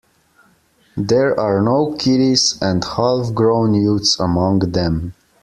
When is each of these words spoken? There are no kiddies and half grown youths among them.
There 0.97 1.39
are 1.39 1.61
no 1.61 1.95
kiddies 1.95 2.57
and 2.59 2.83
half 2.83 3.35
grown 3.35 3.75
youths 3.75 4.19
among 4.19 4.71
them. 4.71 5.13